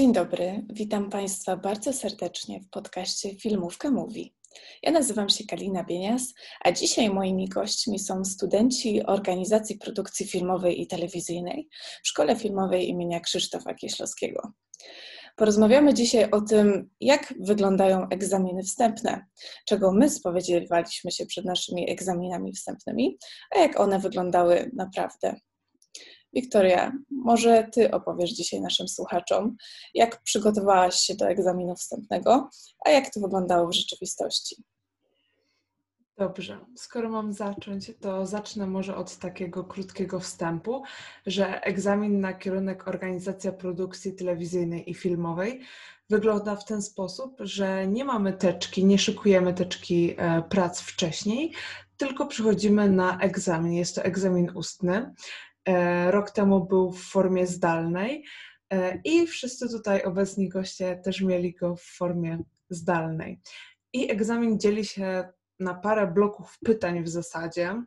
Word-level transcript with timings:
Dzień 0.00 0.12
dobry, 0.12 0.64
witam 0.72 1.10
Państwa 1.10 1.56
bardzo 1.56 1.92
serdecznie 1.92 2.60
w 2.60 2.70
podcaście 2.70 3.34
Filmówka 3.34 3.90
Mówi. 3.90 4.34
Ja 4.82 4.90
nazywam 4.90 5.28
się 5.28 5.44
Kalina 5.44 5.84
Bienias, 5.84 6.34
a 6.60 6.72
dzisiaj 6.72 7.10
moimi 7.10 7.48
gośćmi 7.48 7.98
są 7.98 8.24
studenci 8.24 9.06
Organizacji 9.06 9.78
Produkcji 9.78 10.26
Filmowej 10.26 10.80
i 10.80 10.86
Telewizyjnej 10.86 11.68
w 12.02 12.08
Szkole 12.08 12.36
Filmowej 12.36 12.88
imienia 12.88 13.20
Krzysztofa 13.20 13.74
Kieślowskiego. 13.74 14.52
Porozmawiamy 15.36 15.94
dzisiaj 15.94 16.30
o 16.30 16.40
tym, 16.40 16.90
jak 17.00 17.34
wyglądają 17.40 18.08
egzaminy 18.08 18.62
wstępne, 18.62 19.26
czego 19.66 19.92
my 19.92 20.10
spowiedzieliwaliśmy 20.10 21.10
się 21.10 21.26
przed 21.26 21.44
naszymi 21.44 21.90
egzaminami 21.90 22.52
wstępnymi, 22.52 23.18
a 23.56 23.58
jak 23.58 23.80
one 23.80 23.98
wyglądały 23.98 24.70
naprawdę. 24.76 25.34
Wiktoria, 26.32 26.92
może 27.10 27.68
Ty 27.72 27.90
opowiesz 27.90 28.30
dzisiaj 28.30 28.60
naszym 28.60 28.88
słuchaczom, 28.88 29.56
jak 29.94 30.22
przygotowałaś 30.22 30.94
się 30.94 31.14
do 31.14 31.28
egzaminu 31.28 31.76
wstępnego, 31.76 32.50
a 32.84 32.90
jak 32.90 33.14
to 33.14 33.20
wyglądało 33.20 33.68
w 33.68 33.74
rzeczywistości. 33.74 34.56
Dobrze, 36.18 36.58
skoro 36.76 37.08
mam 37.08 37.32
zacząć, 37.32 37.92
to 38.00 38.26
zacznę 38.26 38.66
może 38.66 38.96
od 38.96 39.16
takiego 39.16 39.64
krótkiego 39.64 40.20
wstępu, 40.20 40.82
że 41.26 41.62
egzamin 41.62 42.20
na 42.20 42.32
kierunek 42.32 42.88
organizacja 42.88 43.52
produkcji 43.52 44.14
telewizyjnej 44.14 44.90
i 44.90 44.94
filmowej 44.94 45.60
wygląda 46.10 46.56
w 46.56 46.64
ten 46.64 46.82
sposób, 46.82 47.36
że 47.40 47.86
nie 47.86 48.04
mamy 48.04 48.32
teczki, 48.32 48.84
nie 48.84 48.98
szykujemy 48.98 49.54
teczki 49.54 50.14
e, 50.16 50.42
prac 50.42 50.80
wcześniej, 50.80 51.52
tylko 51.96 52.26
przychodzimy 52.26 52.90
na 52.90 53.18
egzamin. 53.18 53.72
Jest 53.72 53.94
to 53.94 54.02
egzamin 54.02 54.50
ustny. 54.54 55.14
E, 55.68 56.10
rok 56.10 56.30
temu 56.30 56.66
był 56.66 56.92
w 56.92 57.02
formie 57.02 57.46
zdalnej 57.46 58.24
e, 58.70 59.00
i 59.04 59.26
wszyscy 59.26 59.68
tutaj 59.68 60.02
obecni 60.02 60.48
goście 60.48 60.96
też 60.96 61.20
mieli 61.20 61.54
go 61.54 61.76
w 61.76 61.82
formie 61.82 62.38
zdalnej. 62.70 63.40
I 63.92 64.10
egzamin 64.10 64.60
dzieli 64.60 64.84
się 64.84 65.28
na 65.60 65.74
parę 65.74 66.06
bloków 66.06 66.58
pytań 66.64 67.04
w 67.04 67.08
zasadzie, 67.08 67.84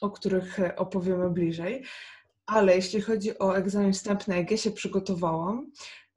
o 0.00 0.10
których 0.10 0.58
opowiemy 0.76 1.30
bliżej. 1.30 1.84
Ale 2.46 2.76
jeśli 2.76 3.00
chodzi 3.00 3.38
o 3.38 3.56
egzamin 3.56 3.92
wstępny, 3.92 4.36
jak 4.36 4.50
ja 4.50 4.56
się 4.56 4.70
przygotowałam, 4.70 5.66
E, 5.66 6.07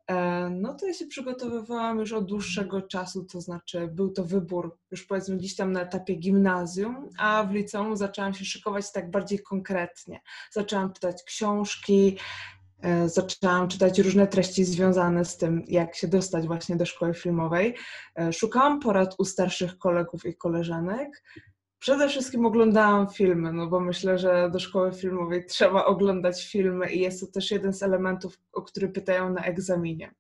no 0.52 0.73
to 0.73 0.88
ja 0.88 0.94
się 0.94 1.08
przygotowywałam 1.08 2.00
już 2.00 2.14
od 2.14 2.26
dłuższego 2.26 2.81
czasu, 2.81 3.26
to 3.26 3.42
znaczy 3.42 3.88
był 3.88 4.12
to 4.12 4.23
wybór 4.23 4.78
już 4.92 5.06
powiedzmy 5.06 5.38
gdzieś 5.38 5.56
tam 5.56 5.72
na 5.72 5.81
etapie 5.81 6.16
gimnazjum, 6.16 7.09
a 7.18 7.44
w 7.44 7.53
liceum 7.53 7.98
zaczęłam 7.98 8.34
się 8.34 8.45
szykować 8.45 8.92
tak 8.92 9.12
bardziej 9.12 9.40
konkretnie. 9.40 10.22
Zaczęłam 10.52 10.94
czytać 10.94 11.23
książki, 11.23 12.18
e, 12.81 13.09
zaczęłam 13.09 13.68
czytać 13.68 14.00
różne 14.00 14.28
treści 14.28 14.66
związane 14.66 15.26
z 15.26 15.38
tym, 15.38 15.64
jak 15.68 15.95
się 15.95 16.08
dostać 16.08 16.48
właśnie 16.48 16.75
do 16.75 16.86
szkoły 16.86 17.14
filmowej. 17.14 17.75
E, 18.16 18.34
szukałam 18.34 18.80
porad 18.80 19.16
u 19.18 19.25
starszych 19.25 19.78
kolegów 19.78 20.25
i 20.25 20.36
koleżanek, 20.36 21.23
Przede 21.82 22.10
wszystkim 22.10 22.46
oglądałam 22.46 23.10
filmy, 23.10 23.54
no 23.54 23.68
bo 23.68 23.80
myślę, 23.80 24.18
że 24.18 24.50
do 24.54 24.60
szkoły 24.60 24.94
filmowej 24.94 25.46
trzeba 25.46 25.86
oglądać 25.86 26.48
filmy 26.48 26.92
i 26.92 27.00
jest 27.00 27.22
to 27.22 27.28
też 27.28 27.52
jeden 27.52 27.74
z 27.74 27.84
elementów, 27.84 28.40
o 28.54 28.62
który 28.62 28.90
pytają 28.90 29.30
na 29.30 29.44
egzaminie. 29.44 30.12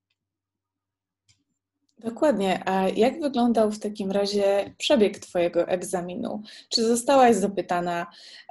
Dokładnie. 1.97 2.63
A 2.65 2.89
jak 2.89 3.21
wyglądał 3.21 3.71
w 3.71 3.79
takim 3.79 4.11
razie 4.11 4.75
przebieg 4.77 5.19
Twojego 5.19 5.67
egzaminu? 5.67 6.41
Czy 6.69 6.87
zostałaś 6.87 7.35
zapytana 7.35 8.07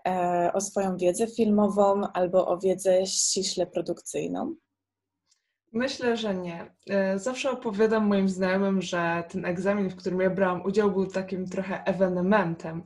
e, 0.06 0.50
o 0.54 0.60
swoją 0.60 0.96
wiedzę 0.96 1.26
filmową 1.26 2.02
albo 2.12 2.48
o 2.48 2.58
wiedzę 2.58 3.06
ściśle 3.06 3.66
produkcyjną? 3.66 4.54
Myślę, 5.72 6.16
że 6.16 6.34
nie. 6.34 6.74
E, 6.90 7.18
zawsze 7.18 7.50
opowiadam 7.50 8.06
moim 8.06 8.28
znajomym, 8.28 8.82
że 8.82 9.24
ten 9.28 9.44
egzamin, 9.44 9.90
w 9.90 9.96
którym 9.96 10.20
ja 10.20 10.30
brałam 10.30 10.62
udział, 10.62 10.92
był 10.92 11.06
takim 11.06 11.46
trochę 11.46 11.84
ewenementem. 11.84 12.82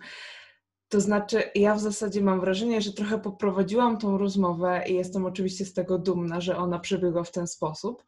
To 0.89 1.01
znaczy, 1.01 1.43
ja 1.55 1.75
w 1.75 1.81
zasadzie 1.81 2.23
mam 2.23 2.41
wrażenie, 2.41 2.81
że 2.81 2.93
trochę 2.93 3.19
poprowadziłam 3.19 3.99
tą 3.99 4.19
rozmowę 4.19 4.85
i 4.89 4.95
jestem 4.95 5.27
oczywiście 5.27 5.65
z 5.65 5.73
tego 5.73 5.99
dumna, 5.99 6.41
że 6.41 6.57
ona 6.57 6.79
przebiegła 6.79 7.25
w 7.25 7.31
ten 7.31 7.47
sposób. 7.47 8.05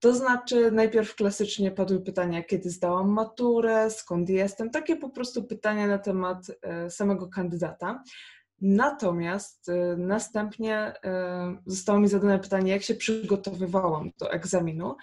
To 0.00 0.14
znaczy, 0.14 0.70
najpierw 0.72 1.14
klasycznie 1.14 1.70
padły 1.70 2.00
pytania, 2.00 2.42
kiedy 2.42 2.70
zdałam 2.70 3.08
maturę, 3.10 3.90
skąd 3.90 4.28
jestem, 4.28 4.70
takie 4.70 4.96
po 4.96 5.10
prostu 5.10 5.44
pytania 5.44 5.86
na 5.86 5.98
temat 5.98 6.46
e, 6.62 6.90
samego 6.90 7.28
kandydata. 7.28 8.02
Natomiast 8.62 9.68
y, 9.68 9.96
następnie 9.96 10.92
y, 10.92 10.98
zostało 11.66 12.00
mi 12.00 12.08
zadane 12.08 12.38
pytanie, 12.38 12.72
jak 12.72 12.82
się 12.82 12.94
przygotowywałam 12.94 14.10
do 14.18 14.32
egzaminu. 14.32 14.96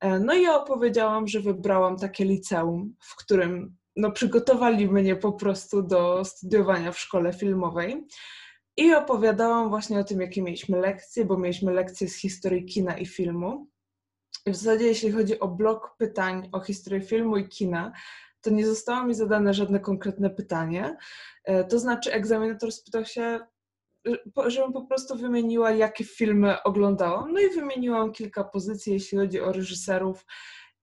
E, 0.00 0.18
no 0.18 0.34
i 0.34 0.42
ja 0.42 0.62
opowiedziałam, 0.62 1.28
że 1.28 1.40
wybrałam 1.40 1.96
takie 1.96 2.24
liceum, 2.24 2.94
w 3.00 3.16
którym 3.16 3.76
no, 3.96 4.12
przygotowali 4.12 4.88
mnie 4.88 5.16
po 5.16 5.32
prostu 5.32 5.82
do 5.82 6.24
studiowania 6.24 6.92
w 6.92 6.98
szkole 6.98 7.32
filmowej. 7.32 8.06
I 8.76 8.94
opowiadałam 8.94 9.68
właśnie 9.68 9.98
o 9.98 10.04
tym, 10.04 10.20
jakie 10.20 10.42
mieliśmy 10.42 10.80
lekcje, 10.80 11.24
bo 11.24 11.38
mieliśmy 11.38 11.72
lekcje 11.72 12.08
z 12.08 12.16
historii 12.16 12.64
kina 12.64 12.98
i 12.98 13.06
filmu. 13.06 13.68
W 14.46 14.56
zasadzie, 14.56 14.86
jeśli 14.86 15.12
chodzi 15.12 15.40
o 15.40 15.48
blok 15.48 15.96
pytań 15.98 16.48
o 16.52 16.60
historię 16.60 17.00
filmu 17.00 17.36
i 17.36 17.48
kina, 17.48 17.92
to 18.40 18.50
nie 18.50 18.66
zostało 18.66 19.06
mi 19.06 19.14
zadane 19.14 19.54
żadne 19.54 19.80
konkretne 19.80 20.30
pytanie. 20.30 20.96
E, 21.44 21.64
to 21.64 21.78
znaczy, 21.78 22.12
egzaminator 22.12 22.72
spytał 22.72 23.04
się, 23.04 23.40
żebym 24.46 24.72
po 24.72 24.86
prostu 24.86 25.16
wymieniła, 25.16 25.70
jakie 25.70 26.04
filmy 26.04 26.62
oglądałam. 26.62 27.32
No 27.32 27.40
i 27.40 27.50
wymieniłam 27.50 28.12
kilka 28.12 28.44
pozycji, 28.44 28.92
jeśli 28.92 29.18
chodzi 29.18 29.40
o 29.40 29.52
reżyserów 29.52 30.26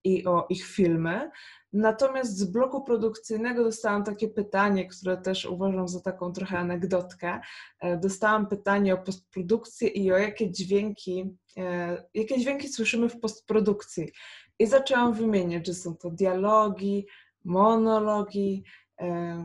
i 0.04 0.26
o 0.26 0.46
ich 0.50 0.66
filmy. 0.66 1.32
Natomiast 1.74 2.38
z 2.38 2.44
bloku 2.44 2.84
produkcyjnego 2.84 3.64
dostałam 3.64 4.04
takie 4.04 4.28
pytanie, 4.28 4.88
które 4.88 5.18
też 5.18 5.46
uważam 5.46 5.88
za 5.88 6.02
taką 6.02 6.32
trochę 6.32 6.60
anegdotkę. 6.60 7.40
E, 7.80 7.98
dostałam 7.98 8.48
pytanie 8.48 8.94
o 8.94 8.98
postprodukcję 8.98 9.88
i 9.88 10.12
o 10.12 10.18
jakie 10.18 10.52
dźwięki, 10.52 11.36
e, 11.58 12.04
jakie 12.14 12.40
dźwięki 12.40 12.70
słyszymy 12.70 13.10
w 13.10 13.20
postprodukcji. 13.20 14.12
I 14.60 14.68
zaczęłam 14.68 15.14
wymieniać, 15.14 15.68
że 15.68 15.74
są 15.74 15.96
to 15.96 16.10
dialogi, 16.10 17.08
monologi, 17.46 18.64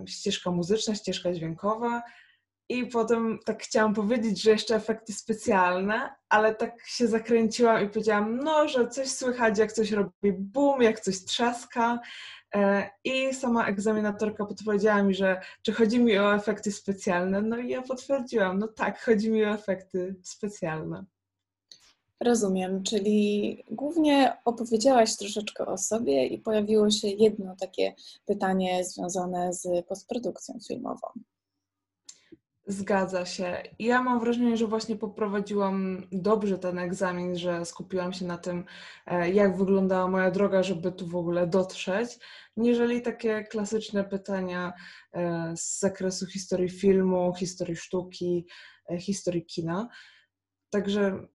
ścieżka 0.06 0.50
muzyczna, 0.50 0.94
ścieżka 0.94 1.32
dźwiękowa. 1.32 2.02
I 2.68 2.86
potem 2.86 3.38
tak 3.44 3.62
chciałam 3.62 3.94
powiedzieć, 3.94 4.42
że 4.42 4.50
jeszcze 4.50 4.74
efekty 4.74 5.12
specjalne, 5.12 6.14
ale 6.28 6.54
tak 6.54 6.86
się 6.86 7.08
zakręciłam 7.08 7.84
i 7.84 7.88
powiedziałam, 7.88 8.36
no, 8.36 8.68
że 8.68 8.88
coś 8.88 9.08
słychać, 9.08 9.58
jak 9.58 9.72
coś 9.72 9.92
robi 9.92 10.32
boom, 10.32 10.82
jak 10.82 11.00
coś 11.00 11.24
trzaska. 11.24 11.98
E, 12.54 12.90
I 13.04 13.34
sama 13.34 13.66
egzaminatorka 13.66 14.44
podpowiedziała 14.46 15.02
mi, 15.02 15.14
że 15.14 15.40
czy 15.62 15.72
chodzi 15.72 16.00
mi 16.00 16.18
o 16.18 16.34
efekty 16.34 16.72
specjalne. 16.72 17.42
No 17.42 17.58
i 17.58 17.68
ja 17.68 17.82
potwierdziłam, 17.82 18.58
no 18.58 18.68
tak, 18.68 19.04
chodzi 19.04 19.30
mi 19.30 19.44
o 19.44 19.54
efekty 19.54 20.16
specjalne. 20.22 21.04
Rozumiem, 22.24 22.82
czyli 22.82 23.64
głównie 23.70 24.36
opowiedziałaś 24.44 25.16
troszeczkę 25.16 25.66
o 25.66 25.78
sobie 25.78 26.26
i 26.26 26.38
pojawiło 26.38 26.90
się 26.90 27.08
jedno 27.08 27.56
takie 27.60 27.94
pytanie 28.26 28.84
związane 28.84 29.52
z 29.52 29.86
postprodukcją 29.86 30.58
filmową. 30.68 31.08
Zgadza 32.66 33.26
się. 33.26 33.62
Ja 33.78 34.02
mam 34.02 34.20
wrażenie, 34.20 34.56
że 34.56 34.66
właśnie 34.66 34.96
poprowadziłam 34.96 36.06
dobrze 36.12 36.58
ten 36.58 36.78
egzamin, 36.78 37.36
że 37.36 37.64
skupiłam 37.64 38.12
się 38.12 38.24
na 38.24 38.38
tym, 38.38 38.64
e, 39.06 39.30
jak 39.30 39.56
wyglądała 39.56 40.08
moja 40.08 40.30
droga, 40.30 40.62
żeby 40.62 40.92
tu 40.92 41.06
w 41.06 41.16
ogóle 41.16 41.46
dotrzeć, 41.46 42.18
niżeli 42.56 43.02
takie 43.02 43.44
klasyczne 43.44 44.04
pytania 44.04 44.72
e, 45.12 45.52
z 45.56 45.80
zakresu 45.80 46.26
historii 46.26 46.68
filmu, 46.68 47.34
historii 47.34 47.76
sztuki, 47.76 48.46
e, 48.90 48.98
historii 48.98 49.46
kina. 49.46 49.88
Także 50.70 51.26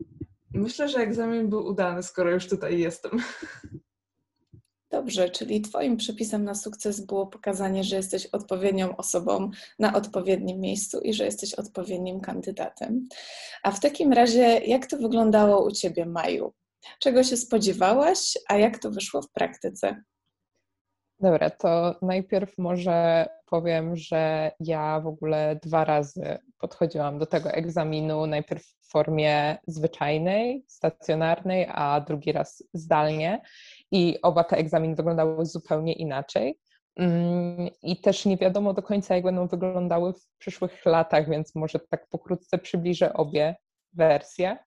Myślę, 0.54 0.90
że 0.90 1.00
egzamin 1.00 1.50
był 1.50 1.66
udany, 1.66 2.04
skoro 2.04 2.32
już 2.32 2.48
tutaj 2.48 2.80
jestem. 2.80 3.12
Dobrze, 4.92 5.30
czyli 5.30 5.62
Twoim 5.62 5.98
przepisem 5.98 6.44
na 6.44 6.56
sukces 6.56 7.06
było 7.06 7.28
pokazanie, 7.28 7.84
że 7.84 7.96
jesteś 7.96 8.26
odpowiednią 8.26 8.96
osobą 8.96 9.52
na 9.80 9.94
odpowiednim 9.94 10.60
miejscu 10.60 11.00
i 11.00 11.14
że 11.14 11.26
jesteś 11.26 11.54
odpowiednim 11.54 12.22
kandydatem. 12.22 13.08
A 13.64 13.72
w 13.72 13.80
takim 13.80 14.14
razie, 14.14 14.42
jak 14.66 14.88
to 14.88 14.98
wyglądało 14.98 15.66
u 15.66 15.72
Ciebie, 15.72 16.06
Maju? 16.06 16.54
Czego 17.00 17.24
się 17.24 17.38
spodziewałaś, 17.38 18.38
a 18.48 18.58
jak 18.58 18.80
to 18.80 18.92
wyszło 18.92 19.22
w 19.22 19.32
praktyce? 19.32 20.04
Dobra, 21.20 21.50
to 21.50 21.96
najpierw 22.02 22.58
może 22.58 23.28
powiem, 23.46 23.96
że 23.96 24.52
ja 24.60 25.00
w 25.00 25.08
ogóle 25.08 25.60
dwa 25.64 25.86
razy 25.86 26.38
podchodziłam 26.58 27.20
do 27.20 27.26
tego 27.26 27.52
egzaminu. 27.52 28.26
Najpierw 28.26 28.64
w 28.64 28.90
formie 28.92 29.58
zwyczajnej, 29.68 30.66
stacjonarnej, 30.68 31.68
a 31.72 32.02
drugi 32.02 32.32
raz 32.32 32.64
zdalnie. 32.74 33.42
I 33.92 34.20
oba 34.22 34.44
te 34.44 34.58
egzaminy 34.58 34.96
wyglądały 34.96 35.46
zupełnie 35.46 35.94
inaczej. 35.94 36.60
Mm, 36.96 37.70
I 37.82 38.02
też 38.02 38.26
nie 38.26 38.38
wiadomo 38.38 38.74
do 38.74 38.82
końca, 38.82 39.16
jak 39.16 39.24
będą 39.24 39.48
wyglądały 39.48 40.14
w 40.14 40.28
przyszłych 40.38 40.86
latach, 40.86 41.30
więc 41.30 41.56
może 41.56 41.80
tak 41.80 42.08
pokrótce 42.10 42.58
przybliżę 42.58 43.14
obie 43.14 43.56
wersje. 43.94 44.58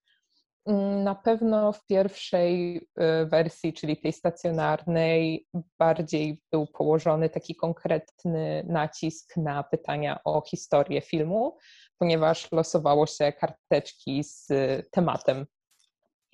Mm, 0.69 1.05
na 1.05 1.15
pewno 1.15 1.73
w 1.73 1.87
pierwszej 1.87 2.77
y, 2.77 3.27
wersji, 3.27 3.73
czyli 3.73 3.97
tej 3.97 4.13
stacjonarnej, 4.13 5.47
bardziej 5.79 6.43
był 6.53 6.67
położony 6.67 7.31
taki 7.31 7.55
konkretny 7.55 8.65
nacisk 8.69 9.37
na 9.37 9.63
pytania 9.63 10.21
o 10.25 10.43
historię 10.47 11.01
filmu, 11.01 11.57
ponieważ 11.99 12.53
losowało 12.53 13.07
się 13.07 13.33
karteczki 13.33 14.25
z 14.25 14.49
tematem. 14.91 15.47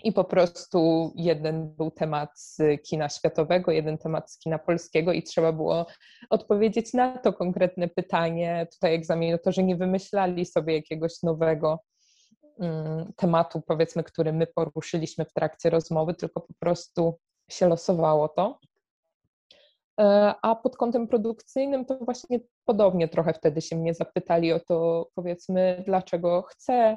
I 0.05 0.13
po 0.13 0.25
prostu 0.25 1.13
jeden 1.17 1.75
był 1.75 1.91
temat 1.91 2.31
z 2.35 2.83
kina 2.83 3.09
światowego, 3.09 3.73
jeden 3.73 3.99
temat 3.99 4.33
z 4.33 4.39
kina 4.39 4.59
polskiego, 4.59 5.13
i 5.13 5.23
trzeba 5.23 5.53
było 5.53 5.87
odpowiedzieć 6.31 6.93
na 6.93 7.19
to 7.19 7.33
konkretne 7.33 7.89
pytanie. 7.89 8.67
Tutaj 8.73 8.95
egzaminatorzy 8.95 9.63
nie 9.63 9.77
wymyślali 9.77 10.47
sobie 10.47 10.75
jakiegoś 10.75 11.23
nowego 11.23 11.79
tematu, 13.17 13.63
powiedzmy, 13.67 14.05
który 14.05 14.33
my 14.33 14.47
poruszyliśmy 14.47 15.25
w 15.25 15.33
trakcie 15.33 15.71
rozmowy, 15.71 16.15
tylko 16.15 16.41
po 16.41 16.55
prostu 16.59 17.19
się 17.51 17.69
losowało 17.69 18.29
to. 18.29 18.59
E, 20.01 20.35
a 20.43 20.55
pod 20.55 20.77
kątem 20.77 21.09
produkcyjnym 21.09 21.85
to 21.85 21.99
właśnie 21.99 22.41
podobnie 22.65 23.09
trochę 23.09 23.33
wtedy 23.33 23.63
się 23.63 23.77
mnie 23.77 23.95
zapytali 23.95 24.53
o 24.53 24.61
to, 24.61 25.09
powiedzmy, 25.15 25.83
dlaczego 25.87 26.43
chcę 26.43 26.97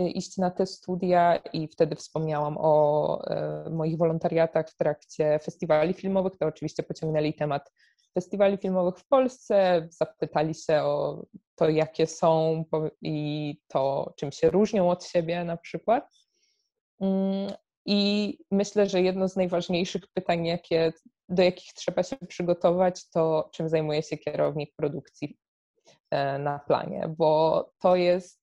y, 0.00 0.02
iść 0.02 0.38
na 0.38 0.50
te 0.50 0.66
studia 0.66 1.36
i 1.36 1.68
wtedy 1.68 1.96
wspomniałam 1.96 2.56
o 2.58 3.24
e, 3.26 3.70
moich 3.70 3.98
wolontariatach 3.98 4.70
w 4.70 4.76
trakcie 4.76 5.38
festiwali 5.38 5.94
filmowych. 5.94 6.36
To 6.38 6.46
oczywiście 6.46 6.82
pociągnęli 6.82 7.34
temat 7.34 7.72
festiwali 8.14 8.56
filmowych 8.56 8.98
w 8.98 9.08
Polsce, 9.08 9.88
zapytali 9.90 10.54
się 10.54 10.82
o 10.82 11.26
to, 11.54 11.68
jakie 11.68 12.06
są 12.06 12.64
i 13.02 13.56
to, 13.68 14.12
czym 14.16 14.32
się 14.32 14.50
różnią 14.50 14.90
od 14.90 15.04
siebie 15.04 15.44
na 15.44 15.56
przykład. 15.56 16.16
Mm, 17.00 17.52
I 17.86 18.38
myślę, 18.50 18.86
że 18.88 19.02
jedno 19.02 19.28
z 19.28 19.36
najważniejszych 19.36 20.02
pytań, 20.14 20.46
jakie, 20.46 20.92
do 21.28 21.42
jakich 21.42 21.72
trzeba 21.72 22.02
się 22.02 22.16
przygotować, 22.16 23.10
to 23.10 23.50
czym 23.52 23.68
zajmuje 23.68 24.02
się 24.02 24.16
kierownik 24.16 24.74
produkcji 24.76 25.38
e, 26.10 26.38
na 26.38 26.58
planie, 26.58 27.14
bo 27.18 27.70
to 27.78 27.96
jest 27.96 28.42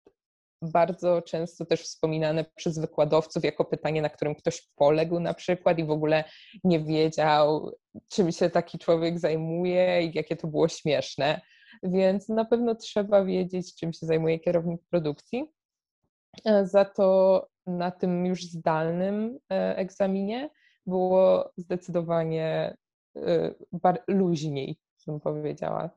bardzo 0.62 1.22
często 1.22 1.66
też 1.66 1.82
wspominane 1.82 2.46
przez 2.56 2.80
wykładowców 2.80 3.44
jako 3.44 3.66
pytanie, 3.66 4.02
na 4.02 4.10
którym 4.10 4.36
ktoś 4.36 4.70
poległ 4.76 5.20
na 5.20 5.34
przykład 5.34 5.80
i 5.80 5.86
w 5.86 5.92
ogóle 5.92 6.24
nie 6.64 6.80
wiedział, 6.80 7.72
czym 8.10 8.32
się 8.32 8.50
taki 8.50 8.80
człowiek 8.80 9.20
zajmuje 9.20 10.04
i 10.04 10.12
jakie 10.14 10.36
to 10.36 10.48
było 10.48 10.68
śmieszne. 10.68 11.42
Więc 11.84 12.30
na 12.30 12.46
pewno 12.46 12.76
trzeba 12.76 13.26
wiedzieć, 13.26 13.76
czym 13.76 13.94
się 13.94 14.06
zajmuje 14.06 14.40
kierownik 14.40 14.82
produkcji. 14.90 15.46
E, 16.46 16.68
za 16.68 16.86
to 16.86 17.48
na 17.68 17.92
tym 17.92 18.26
już 18.26 18.44
zdalnym 18.44 19.40
e, 19.52 19.78
egzaminie 19.78 20.50
było 20.86 21.52
zdecydowanie 21.58 22.78
e, 23.16 23.54
luźniej, 24.08 24.80
bym 25.08 25.20
powiedziała. 25.20 25.90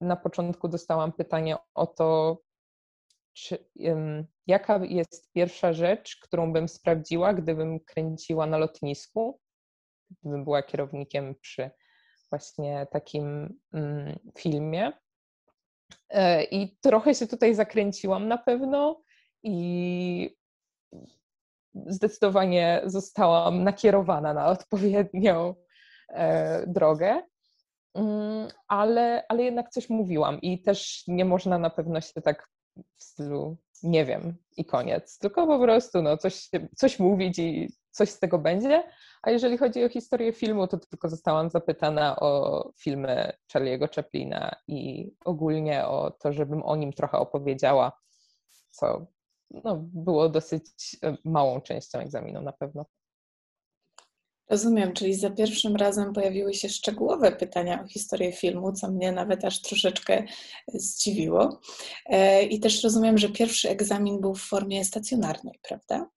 Na 0.00 0.16
początku 0.16 0.68
dostałam 0.68 1.12
pytanie 1.12 1.56
o 1.74 1.86
to, 1.86 2.38
czy, 3.38 3.58
um, 3.74 4.26
jaka 4.46 4.80
jest 4.84 5.32
pierwsza 5.32 5.72
rzecz, 5.72 6.18
którą 6.22 6.52
bym 6.52 6.68
sprawdziła, 6.68 7.34
gdybym 7.34 7.80
kręciła 7.80 8.46
na 8.46 8.58
lotnisku, 8.58 9.40
gdybym 10.10 10.44
była 10.44 10.62
kierownikiem 10.62 11.34
przy 11.40 11.70
właśnie 12.30 12.86
takim 12.90 13.58
um, 13.72 14.18
filmie. 14.38 14.92
E, 16.10 16.44
I 16.44 16.76
trochę 16.80 17.14
się 17.14 17.26
tutaj 17.26 17.54
zakręciłam 17.54 18.28
na 18.28 18.38
pewno 18.38 19.02
i 19.42 20.36
zdecydowanie 21.86 22.82
zostałam 22.84 23.64
nakierowana 23.64 24.34
na 24.34 24.46
odpowiednią 24.46 25.54
e, 26.08 26.66
drogę. 26.66 27.22
Mm, 27.94 28.48
ale, 28.68 29.24
ale 29.28 29.42
jednak 29.42 29.70
coś 29.70 29.90
mówiłam 29.90 30.40
i 30.40 30.62
też 30.62 31.04
nie 31.06 31.24
można 31.24 31.58
na 31.58 31.70
pewno 31.70 32.00
się 32.00 32.22
tak 32.22 32.48
w 32.96 33.02
stylu 33.02 33.56
nie 33.82 34.04
wiem 34.04 34.36
i 34.56 34.64
koniec, 34.64 35.18
tylko 35.18 35.46
po 35.46 35.58
prostu 35.58 36.02
no, 36.02 36.16
coś, 36.16 36.50
coś 36.76 36.98
mówić 36.98 37.38
i 37.38 37.72
coś 37.90 38.10
z 38.10 38.18
tego 38.18 38.38
będzie. 38.38 38.84
A 39.22 39.30
jeżeli 39.30 39.58
chodzi 39.58 39.84
o 39.84 39.88
historię 39.88 40.32
filmu, 40.32 40.66
to 40.66 40.78
tylko 40.78 41.08
zostałam 41.08 41.50
zapytana 41.50 42.16
o 42.20 42.72
filmy 42.78 43.32
Charlie'ego 43.52 43.94
Chaplina 43.94 44.54
i 44.68 45.10
ogólnie 45.24 45.86
o 45.86 46.10
to, 46.10 46.32
żebym 46.32 46.62
o 46.62 46.76
nim 46.76 46.92
trochę 46.92 47.18
opowiedziała, 47.18 47.92
co 48.70 49.06
no, 49.50 49.76
było 49.76 50.28
dosyć 50.28 50.96
e, 51.02 51.16
małą 51.24 51.60
częścią 51.60 51.98
egzaminu 51.98 52.42
na 52.42 52.52
pewno. 52.52 52.84
Rozumiem, 54.50 54.92
czyli 54.92 55.14
za 55.14 55.30
pierwszym 55.30 55.76
razem 55.76 56.12
pojawiły 56.12 56.54
się 56.54 56.68
szczegółowe 56.68 57.32
pytania 57.32 57.82
o 57.84 57.88
historię 57.88 58.32
filmu, 58.32 58.72
co 58.72 58.90
mnie 58.90 59.12
nawet 59.12 59.44
aż 59.44 59.62
troszeczkę 59.62 60.22
zdziwiło. 60.68 61.60
E, 62.06 62.42
I 62.42 62.60
też 62.60 62.84
rozumiem, 62.84 63.18
że 63.18 63.28
pierwszy 63.28 63.68
egzamin 63.68 64.20
był 64.20 64.34
w 64.34 64.42
formie 64.42 64.84
stacjonarnej, 64.84 65.58
prawda? 65.68 66.10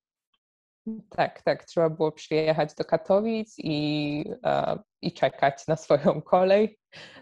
Tak, 1.09 1.41
tak. 1.41 1.65
Trzeba 1.65 1.89
było 1.89 2.11
przyjechać 2.11 2.75
do 2.75 2.85
Katowic 2.85 3.53
i, 3.57 4.25
e, 4.45 4.79
i 5.01 5.13
czekać 5.13 5.67
na 5.67 5.75
swoją 5.75 6.21
kolej 6.21 6.80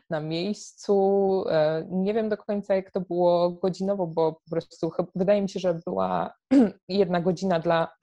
na 0.10 0.20
miejscu. 0.20 1.44
E, 1.50 1.88
nie 1.92 2.14
wiem 2.14 2.30
do 2.30 2.38
końca, 2.38 2.76
jak 2.76 2.92
to 2.92 3.02
było 3.02 3.52
godzinowo, 3.52 4.08
bo 4.08 4.34
po 4.34 4.50
prostu 4.50 4.92
wydaje 5.16 5.42
mi 5.42 5.50
się, 5.50 5.60
że 5.60 5.80
była 5.86 6.34
jedna 6.88 7.22
godzina 7.22 7.60
dla 7.60 7.94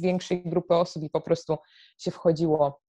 większej 0.00 0.42
grupy 0.42 0.74
osób 0.74 1.02
i 1.02 1.10
po 1.10 1.20
prostu 1.20 1.56
się 1.98 2.10
wchodziło, 2.10 2.80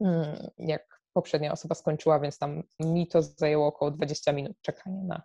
mm, 0.00 0.36
jak 0.58 1.00
poprzednia 1.12 1.52
osoba 1.52 1.74
skończyła, 1.74 2.20
więc 2.20 2.38
tam 2.38 2.62
mi 2.80 3.06
to 3.06 3.22
zajęło 3.22 3.66
około 3.66 3.90
20 3.90 4.32
minut 4.32 4.56
czekania 4.62 5.02
na, 5.02 5.22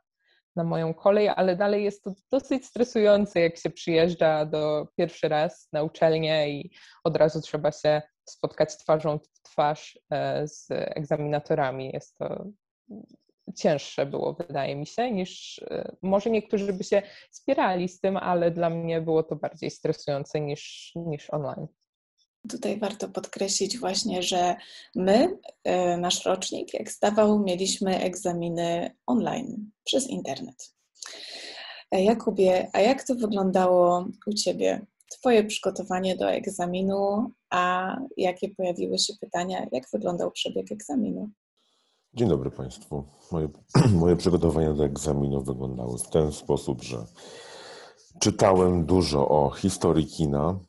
na 0.55 0.63
moją 0.63 0.93
kolej, 0.93 1.29
ale 1.29 1.55
dalej 1.55 1.83
jest 1.83 2.03
to 2.03 2.13
dosyć 2.31 2.65
stresujące, 2.65 3.39
jak 3.39 3.57
się 3.57 3.69
przyjeżdża 3.69 4.45
do 4.45 4.87
pierwszy 4.97 5.29
raz 5.29 5.69
na 5.73 5.83
uczelnię 5.83 6.49
i 6.49 6.71
od 7.03 7.17
razu 7.17 7.41
trzeba 7.41 7.71
się 7.71 8.01
spotkać 8.31 8.77
twarzą 8.77 9.19
w 9.19 9.41
twarz 9.41 9.99
e, 10.11 10.47
z 10.47 10.67
egzaminatorami. 10.69 11.91
Jest 11.93 12.17
to 12.17 12.45
cięższe 13.55 14.05
było, 14.05 14.33
wydaje 14.33 14.75
mi 14.75 14.85
się, 14.85 15.11
niż 15.11 15.59
e, 15.59 15.95
może 16.01 16.29
niektórzy 16.29 16.73
by 16.73 16.83
się 16.83 17.01
spierali 17.31 17.89
z 17.89 17.99
tym, 17.99 18.17
ale 18.17 18.51
dla 18.51 18.69
mnie 18.69 19.01
było 19.01 19.23
to 19.23 19.35
bardziej 19.35 19.71
stresujące 19.71 20.41
niż, 20.41 20.91
niż 20.95 21.29
online. 21.29 21.67
Tutaj 22.49 22.79
warto 22.79 23.09
podkreślić 23.09 23.77
właśnie, 23.77 24.23
że 24.23 24.55
my, 24.95 25.37
e, 25.63 25.97
nasz 25.97 26.25
rocznik, 26.25 26.73
jak 26.73 26.91
zdawał, 26.91 27.39
mieliśmy 27.39 27.99
egzaminy 27.99 28.95
online 29.05 29.71
przez 29.83 30.07
internet. 30.07 30.73
Jakubie, 31.91 32.69
a 32.73 32.79
jak 32.79 33.03
to 33.03 33.15
wyglądało 33.15 34.07
u 34.25 34.33
Ciebie? 34.33 34.85
Twoje 35.09 35.43
przygotowanie 35.43 36.15
do 36.15 36.31
egzaminu, 36.31 37.31
a 37.49 37.95
jakie 38.17 38.49
pojawiły 38.49 38.99
się 38.99 39.13
pytania, 39.21 39.65
jak 39.71 39.83
wyglądał 39.93 40.31
przebieg 40.31 40.71
egzaminu? 40.71 41.29
Dzień 42.13 42.29
dobry 42.29 42.51
Państwu. 42.51 43.03
Moje, 43.31 43.49
moje 44.01 44.15
przygotowania 44.15 44.73
do 44.73 44.85
egzaminu 44.85 45.43
wyglądały 45.43 45.97
w 45.97 46.09
ten 46.09 46.31
sposób, 46.31 46.83
że 46.83 47.05
czytałem 48.19 48.85
dużo 48.85 49.29
o 49.29 49.49
historii 49.49 50.07
kina. 50.07 50.59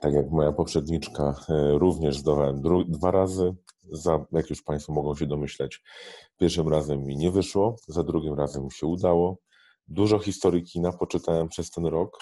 Tak 0.00 0.14
jak 0.14 0.30
moja 0.30 0.52
poprzedniczka, 0.52 1.34
e, 1.48 1.78
również 1.78 2.18
zdawałem 2.18 2.62
dwa 2.88 3.10
razy. 3.10 3.54
Za, 3.92 4.24
jak 4.32 4.50
już 4.50 4.62
Państwo 4.62 4.92
mogą 4.92 5.14
się 5.14 5.26
domyśleć, 5.26 5.82
pierwszym 6.38 6.68
razem 6.68 7.04
mi 7.04 7.16
nie 7.16 7.30
wyszło, 7.30 7.76
za 7.88 8.02
drugim 8.02 8.34
razem 8.34 8.64
mi 8.64 8.72
się 8.72 8.86
udało. 8.86 9.38
Dużo 9.88 10.18
historii 10.18 10.62
kina 10.62 10.92
poczytałem 10.92 11.48
przez 11.48 11.70
ten 11.70 11.86
rok. 11.86 12.18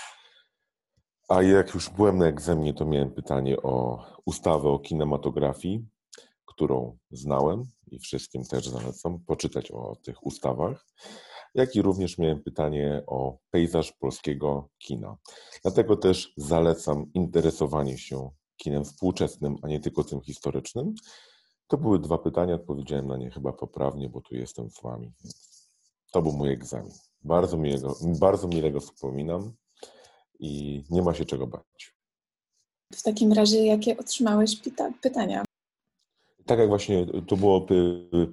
A 1.29 1.43
jak 1.43 1.75
już 1.75 1.91
byłem 1.91 2.19
na 2.19 2.27
egzaminie, 2.27 2.75
to 2.75 2.85
miałem 2.85 3.11
pytanie 3.11 3.63
o 3.63 4.05
ustawę 4.25 4.69
o 4.69 4.79
kinematografii, 4.79 5.87
którą 6.45 6.99
znałem 7.11 7.65
i 7.91 7.99
wszystkim 7.99 8.45
też 8.45 8.69
zalecam 8.69 9.21
poczytać 9.21 9.71
o 9.71 9.97
tych 10.05 10.27
ustawach, 10.27 10.87
jak 11.55 11.77
i 11.77 11.83
również 11.83 12.19
miałem 12.19 12.43
pytanie 12.43 13.03
o 13.07 13.39
pejzaż 13.51 13.93
polskiego 13.93 14.69
kina. 14.79 15.17
Dlatego 15.63 15.97
też 15.97 16.33
zalecam 16.37 17.13
interesowanie 17.15 17.99
się 17.99 18.31
kinem 18.57 18.85
współczesnym, 18.85 19.57
a 19.63 19.69
nie 19.69 19.81
tylko 19.81 20.05
tym 20.05 20.21
historycznym. 20.21 20.95
To 21.67 21.79
były 21.79 21.99
dwa 21.99 22.19
pytania, 22.19 22.55
odpowiedziałem 22.55 23.07
na 23.07 23.17
nie 23.17 23.31
chyba 23.31 23.53
poprawnie, 23.53 24.09
bo 24.09 24.21
tu 24.21 24.35
jestem 24.35 24.71
z 24.71 24.83
Wami. 24.83 25.13
To 26.13 26.23
był 26.23 26.33
mój 26.33 26.53
egzamin. 26.53 26.93
Bardzo 27.25 27.57
miłego, 27.57 27.97
bardzo 28.21 28.49
miłego 28.49 28.81
wspominam 28.81 29.53
i 30.39 30.83
nie 30.91 31.03
ma 31.03 31.15
się 31.15 31.25
czego 31.25 31.47
bać. 31.47 31.95
W 32.93 33.03
takim 33.03 33.33
razie, 33.33 33.67
jakie 33.67 33.97
otrzymałeś 33.97 34.57
pyta 34.57 34.91
pytania? 35.03 35.45
Tak 36.47 36.59
jak 36.59 36.69
właśnie 36.69 37.07
to 37.29 37.37
było 37.37 37.67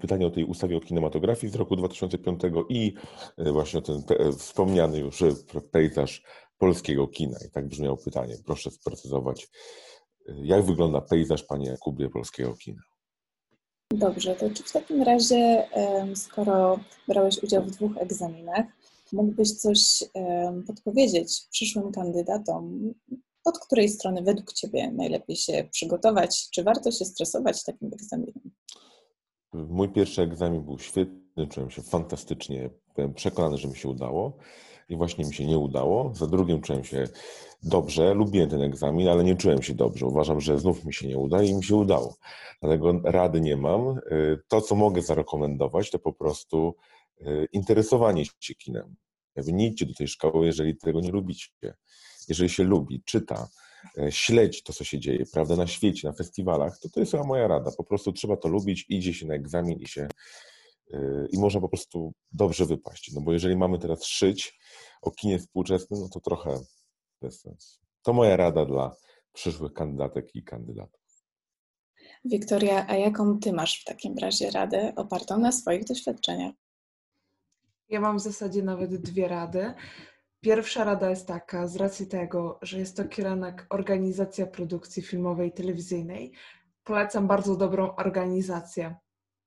pytanie 0.01 0.27
o 0.27 0.31
tej 0.31 0.45
ustawie 0.45 0.77
o 0.77 0.81
kinematografii 0.81 1.53
z 1.53 1.55
roku 1.55 1.75
2005 1.75 2.41
i 2.69 2.93
e, 3.37 3.51
właśnie 3.51 3.81
ten 3.81 4.03
wspomniany 4.37 4.99
już 4.99 5.23
pejzaż 5.71 6.23
polskiego 6.57 7.07
kina. 7.07 7.37
I 7.47 7.51
tak 7.51 7.67
brzmiało 7.67 7.97
pytanie. 7.97 8.35
Proszę 8.45 8.71
sprecyzować, 8.71 9.47
jak 10.27 10.63
wygląda 10.63 11.01
pejzaż, 11.01 11.43
panie 11.43 11.69
Jakubie, 11.69 12.09
polskiego 12.09 12.53
kina? 12.53 12.81
Dobrze, 13.93 14.35
to 14.35 14.49
czy 14.49 14.63
w 14.63 14.71
takim 14.71 15.01
razie, 15.01 15.67
skoro 16.15 16.79
brałeś 17.07 17.43
udział 17.43 17.63
w 17.63 17.71
dwóch 17.71 17.97
egzaminach, 17.97 18.65
mógłbyś 19.13 19.51
coś 19.51 20.03
podpowiedzieć 20.67 21.41
przyszłym 21.51 21.91
kandydatom, 21.91 22.93
od 23.45 23.59
której 23.59 23.89
strony 23.89 24.21
według 24.21 24.53
Ciebie 24.53 24.91
najlepiej 24.91 25.35
się 25.35 25.67
przygotować? 25.71 26.49
Czy 26.49 26.63
warto 26.63 26.91
się 26.91 27.05
stresować 27.05 27.63
takim 27.63 27.87
egzaminem? 27.93 28.51
Mój 29.53 29.89
pierwszy 29.89 30.21
egzamin 30.21 30.61
był 30.61 30.79
świetny, 30.79 31.47
czułem 31.47 31.69
się 31.69 31.81
fantastycznie, 31.81 32.69
byłem 32.95 33.13
przekonany, 33.13 33.57
że 33.57 33.67
mi 33.67 33.75
się 33.75 33.89
udało 33.89 34.37
i 34.89 34.95
właśnie 34.95 35.25
mi 35.25 35.33
się 35.33 35.45
nie 35.45 35.57
udało. 35.57 36.13
Za 36.15 36.27
drugim 36.27 36.61
czułem 36.61 36.83
się 36.83 37.07
dobrze, 37.63 38.13
lubiłem 38.13 38.49
ten 38.49 38.61
egzamin, 38.61 39.07
ale 39.07 39.23
nie 39.23 39.35
czułem 39.35 39.61
się 39.61 39.73
dobrze. 39.73 40.05
Uważam, 40.05 40.41
że 40.41 40.59
znów 40.59 40.85
mi 40.85 40.93
się 40.93 41.07
nie 41.07 41.17
uda 41.17 41.43
i 41.43 41.55
mi 41.55 41.63
się 41.63 41.75
udało. 41.75 42.15
Dlatego 42.61 43.01
rady 43.03 43.41
nie 43.41 43.57
mam. 43.57 43.97
Y, 43.97 44.39
to, 44.47 44.61
co 44.61 44.75
mogę 44.75 45.01
zarekomendować, 45.01 45.91
to 45.91 45.99
po 45.99 46.13
prostu 46.13 46.75
y, 47.21 47.47
interesowanie 47.51 48.25
się 48.39 48.55
kinem. 48.55 48.95
Idźcie 49.35 49.85
do 49.85 49.93
tej 49.93 50.07
szkoły, 50.07 50.45
jeżeli 50.45 50.77
tego 50.77 51.01
nie 51.01 51.11
lubicie. 51.11 51.49
Jeżeli 52.29 52.49
się 52.49 52.63
lubi, 52.63 53.03
czyta, 53.05 53.49
y, 53.97 54.11
śledź 54.11 54.63
to, 54.63 54.73
co 54.73 54.83
się 54.83 54.99
dzieje, 54.99 55.25
prawda, 55.33 55.55
na 55.55 55.67
świecie, 55.67 56.07
na 56.07 56.13
festiwalach, 56.13 56.79
to 56.79 56.89
to 56.89 56.99
jest 56.99 57.13
moja 57.13 57.47
rada. 57.47 57.71
Po 57.77 57.83
prostu 57.83 58.11
trzeba 58.11 58.37
to 58.37 58.47
lubić, 58.47 58.85
idzie 58.89 59.13
się 59.13 59.27
na 59.27 59.33
egzamin 59.33 59.79
i 59.79 59.87
się 59.87 60.07
i 61.31 61.39
można 61.39 61.61
po 61.61 61.69
prostu 61.69 62.13
dobrze 62.31 62.65
wypaść. 62.65 63.11
No 63.13 63.21
bo 63.21 63.33
jeżeli 63.33 63.55
mamy 63.55 63.79
teraz 63.79 64.05
szyć 64.05 64.59
o 65.01 65.11
kinie 65.11 65.39
współczesnym, 65.39 65.99
no 65.99 66.09
to 66.09 66.19
trochę 66.19 66.59
bez 67.21 67.41
sensu. 67.41 67.79
To 68.01 68.13
moja 68.13 68.37
rada 68.37 68.65
dla 68.65 68.95
przyszłych 69.33 69.73
kandydatek 69.73 70.35
i 70.35 70.43
kandydatów. 70.43 71.01
Wiktoria, 72.25 72.85
a 72.87 72.95
jaką 72.95 73.39
ty 73.39 73.53
masz 73.53 73.81
w 73.81 73.83
takim 73.83 74.17
razie 74.17 74.51
radę 74.51 74.93
opartą 74.95 75.37
na 75.37 75.51
swoich 75.51 75.83
doświadczeniach? 75.83 76.55
Ja 77.89 77.99
mam 77.99 78.17
w 78.17 78.21
zasadzie 78.21 78.63
nawet 78.63 78.95
dwie 78.95 79.27
rady. 79.27 79.73
Pierwsza 80.41 80.83
rada 80.83 81.09
jest 81.09 81.27
taka, 81.27 81.67
z 81.67 81.75
racji 81.75 82.07
tego, 82.07 82.59
że 82.61 82.79
jest 82.79 82.97
to 82.97 83.05
kierunek 83.05 83.65
organizacja 83.69 84.47
produkcji 84.47 85.03
filmowej 85.03 85.49
i 85.49 85.51
telewizyjnej, 85.51 86.33
polecam 86.83 87.27
bardzo 87.27 87.55
dobrą 87.55 87.95
organizację. 87.95 88.95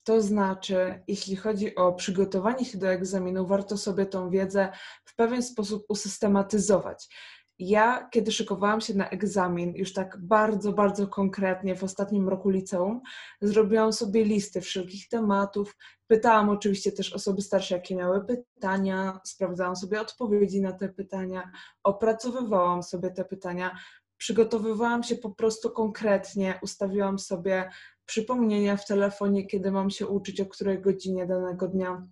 To 0.04 0.22
znaczy, 0.22 1.02
jeśli 1.08 1.36
chodzi 1.36 1.74
o 1.74 1.92
przygotowanie 1.92 2.64
się 2.64 2.78
do 2.78 2.88
egzaminu, 2.88 3.46
warto 3.46 3.76
sobie 3.76 4.06
tą 4.06 4.30
wiedzę 4.30 4.68
w 5.04 5.14
pewien 5.14 5.42
sposób 5.42 5.84
usystematyzować. 5.88 7.08
Ja, 7.58 8.08
kiedy 8.12 8.32
szykowałam 8.32 8.80
się 8.80 8.94
na 8.94 9.08
egzamin, 9.10 9.74
już 9.76 9.92
tak 9.92 10.18
bardzo, 10.20 10.72
bardzo 10.72 11.08
konkretnie 11.08 11.76
w 11.76 11.84
ostatnim 11.84 12.28
roku 12.28 12.50
liceum, 12.50 13.00
zrobiłam 13.40 13.92
sobie 13.92 14.24
listy 14.24 14.60
wszelkich 14.60 15.08
tematów. 15.08 15.76
Pytałam 16.06 16.48
oczywiście 16.48 16.92
też 16.92 17.12
osoby 17.12 17.42
starsze, 17.42 17.74
jakie 17.74 17.96
miały 17.96 18.24
pytania, 18.24 19.20
sprawdzałam 19.24 19.76
sobie 19.76 20.00
odpowiedzi 20.00 20.60
na 20.60 20.72
te 20.72 20.88
pytania, 20.88 21.50
opracowywałam 21.82 22.82
sobie 22.82 23.10
te 23.10 23.24
pytania, 23.24 23.78
przygotowywałam 24.16 25.02
się 25.02 25.16
po 25.16 25.30
prostu 25.30 25.70
konkretnie, 25.70 26.58
ustawiłam 26.62 27.18
sobie 27.18 27.70
przypomnienia 28.06 28.76
w 28.76 28.86
telefonie, 28.86 29.46
kiedy 29.46 29.70
mam 29.70 29.90
się 29.90 30.06
uczyć, 30.06 30.40
o 30.40 30.46
której 30.46 30.80
godzinie 30.80 31.26
danego 31.26 31.68
dnia. 31.68 32.06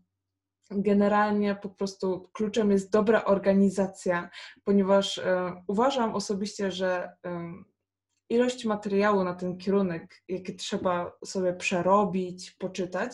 Generalnie 0.77 1.55
po 1.63 1.69
prostu 1.69 2.31
kluczem 2.33 2.71
jest 2.71 2.91
dobra 2.93 3.25
organizacja, 3.25 4.31
ponieważ 4.65 5.19
e, 5.19 5.63
uważam 5.67 6.15
osobiście, 6.15 6.73
że 6.73 7.13
e, 7.27 7.53
ilość 8.31 8.65
materiału 8.65 9.25
na 9.25 9.35
ten 9.35 9.59
kierunek, 9.59 10.23
jaki 10.29 10.57
trzeba 10.57 11.13
sobie 11.25 11.55
przerobić, 11.55 12.51
poczytać, 12.51 13.13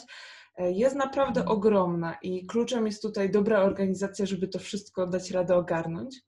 e, 0.56 0.72
jest 0.72 0.96
naprawdę 0.96 1.44
ogromna 1.46 2.18
i 2.22 2.46
kluczem 2.46 2.86
jest 2.86 3.02
tutaj 3.02 3.30
dobra 3.30 3.60
organizacja, 3.60 4.26
żeby 4.26 4.48
to 4.48 4.58
wszystko 4.58 5.06
dać 5.06 5.30
radę 5.30 5.56
ogarnąć. 5.56 6.20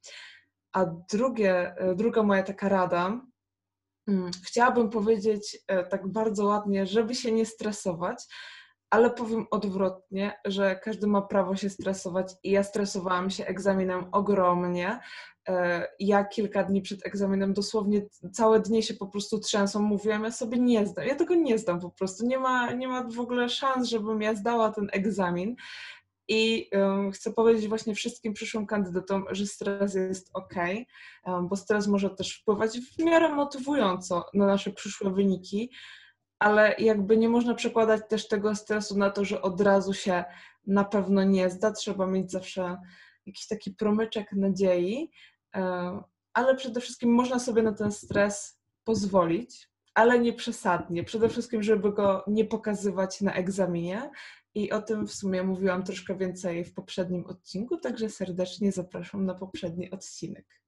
A 0.72 0.86
drugie, 1.12 1.74
druga 1.96 2.22
moja 2.22 2.42
taka 2.42 2.68
rada, 2.68 3.20
Mm, 4.08 4.30
chciałabym 4.46 4.90
powiedzieć 4.90 5.58
tak 5.90 6.08
bardzo 6.08 6.44
ładnie, 6.44 6.86
żeby 6.86 7.14
się 7.14 7.32
nie 7.32 7.46
stresować, 7.46 8.24
ale 8.92 9.10
powiem 9.10 9.46
odwrotnie, 9.50 10.40
że 10.44 10.76
każdy 10.76 11.06
ma 11.06 11.22
prawo 11.22 11.56
się 11.56 11.70
stresować 11.70 12.32
i 12.42 12.50
ja 12.50 12.62
stresowałam 12.62 13.30
się 13.30 13.46
egzaminem 13.46 14.04
ogromnie. 14.12 15.00
E, 15.48 15.86
ja 15.98 16.24
kilka 16.24 16.64
dni 16.64 16.82
przed 16.82 17.06
egzaminem 17.06 17.52
dosłownie 17.52 18.02
całe 18.32 18.60
dnie 18.60 18.82
się 18.82 18.94
po 18.94 19.06
prostu 19.06 19.38
trzęsą, 19.38 19.82
mówiłam, 19.82 20.24
ja 20.24 20.30
sobie 20.30 20.58
nie 20.58 20.86
zdam, 20.86 21.06
ja 21.06 21.14
tego 21.14 21.34
nie 21.34 21.58
zdam 21.58 21.80
po 21.80 21.90
prostu, 21.90 22.26
nie 22.26 22.38
ma, 22.38 22.72
nie 22.72 22.88
ma 22.88 23.04
w 23.04 23.20
ogóle 23.20 23.48
szans, 23.48 23.88
żebym 23.88 24.22
ja 24.22 24.34
zdała 24.34 24.72
ten 24.72 24.88
egzamin. 24.92 25.56
I 26.28 26.70
um, 26.72 27.10
chcę 27.10 27.32
powiedzieć 27.32 27.68
właśnie 27.68 27.94
wszystkim 27.94 28.32
przyszłym 28.32 28.66
kandydatom, 28.66 29.24
że 29.30 29.46
stres 29.46 29.94
jest 29.94 30.30
ok, 30.32 30.54
um, 31.24 31.48
bo 31.48 31.56
stres 31.56 31.86
może 31.86 32.10
też 32.10 32.38
wpływać 32.38 32.78
w 32.78 32.98
miarę 32.98 33.34
motywująco 33.34 34.24
na 34.34 34.46
nasze 34.46 34.70
przyszłe 34.72 35.10
wyniki, 35.10 35.70
ale 36.42 36.74
jakby 36.78 37.16
nie 37.16 37.28
można 37.28 37.54
przekładać 37.54 38.02
też 38.08 38.28
tego 38.28 38.54
stresu 38.54 38.98
na 38.98 39.10
to, 39.10 39.24
że 39.24 39.42
od 39.42 39.60
razu 39.60 39.94
się 39.94 40.24
na 40.66 40.84
pewno 40.84 41.24
nie 41.24 41.50
zda. 41.50 41.72
Trzeba 41.72 42.06
mieć 42.06 42.30
zawsze 42.30 42.78
jakiś 43.26 43.46
taki 43.46 43.70
promyczek 43.70 44.32
nadziei, 44.32 45.10
um, 45.54 46.02
ale 46.32 46.56
przede 46.56 46.80
wszystkim 46.80 47.14
można 47.14 47.38
sobie 47.38 47.62
na 47.62 47.72
ten 47.72 47.92
stres 47.92 48.60
pozwolić, 48.84 49.70
ale 49.94 50.18
nie 50.18 50.32
przesadnie. 50.32 51.04
Przede 51.04 51.28
wszystkim, 51.28 51.62
żeby 51.62 51.92
go 51.92 52.24
nie 52.26 52.44
pokazywać 52.44 53.20
na 53.20 53.32
egzaminie, 53.32 54.10
i 54.54 54.72
o 54.72 54.82
tym 54.82 55.06
w 55.06 55.12
sumie 55.12 55.42
mówiłam 55.42 55.82
troszkę 55.84 56.16
więcej 56.16 56.64
w 56.64 56.74
poprzednim 56.74 57.26
odcinku, 57.26 57.76
także 57.76 58.10
serdecznie 58.10 58.72
zapraszam 58.72 59.26
na 59.26 59.34
poprzedni 59.34 59.90
odcinek. 59.90 60.61